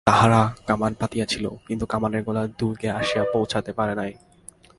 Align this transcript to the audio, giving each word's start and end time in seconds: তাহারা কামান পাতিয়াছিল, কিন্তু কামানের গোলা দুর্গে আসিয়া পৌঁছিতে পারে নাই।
তাহারা 0.07 0.41
কামান 0.67 0.93
পাতিয়াছিল, 0.93 1.45
কিন্তু 1.67 1.85
কামানের 1.85 2.21
গোলা 2.23 2.43
দুর্গে 2.59 2.89
আসিয়া 2.99 3.23
পৌঁছিতে 3.33 3.71
পারে 3.73 3.93
নাই। 3.95 4.11